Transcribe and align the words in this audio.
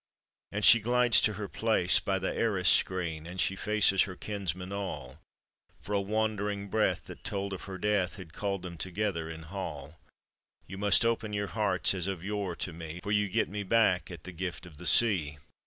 And 0.51 0.65
she 0.65 0.79
glides 0.79 1.21
to 1.21 1.33
her 1.33 1.47
place 1.47 1.99
by 1.99 2.17
the 2.17 2.35
arras 2.35 2.67
screen, 2.67 3.27
And 3.27 3.39
faces 3.39 4.01
her 4.01 4.15
kinsmen 4.15 4.71
all, 4.71 5.19
For 5.79 5.93
a 5.93 6.01
wandering 6.01 6.69
breath 6.69 7.03
that 7.03 7.23
told 7.23 7.53
of 7.53 7.65
her 7.65 7.77
death 7.77 8.15
Had 8.15 8.33
called 8.33 8.63
them 8.63 8.77
together 8.77 9.29
in 9.29 9.43
hall:" 9.43 9.99
You 10.67 10.79
must 10.79 11.05
open 11.05 11.33
your 11.33 11.49
hearts 11.53 11.93
as 11.93 12.07
of 12.07 12.23
yore 12.23 12.55
to 12.55 12.73
me, 12.73 12.99
For 13.03 13.11
you 13.11 13.29
get 13.29 13.47
me 13.47 13.61
back 13.61 14.09
at 14.09 14.23
the 14.23 14.31
gift 14.31 14.65
of 14.65 14.77
the 14.77 14.87
sea 14.87 15.37